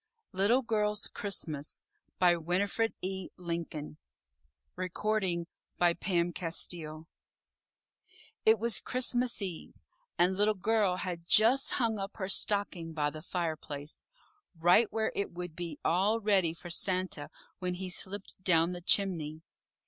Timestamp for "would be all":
15.33-16.19